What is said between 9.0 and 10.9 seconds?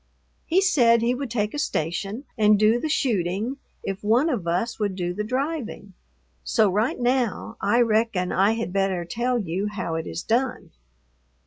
tell you how it is done.